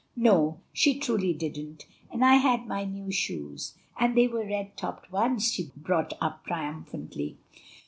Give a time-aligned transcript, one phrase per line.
[0.15, 5.11] "No, she truly didn't; and I had my new shoes, and they were red topped
[5.11, 7.37] ones," she brought up triumphantly.